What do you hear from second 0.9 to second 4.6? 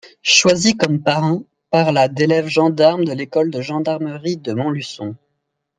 parrain par la d'élèves gendarmes de l'école de gendarmerie de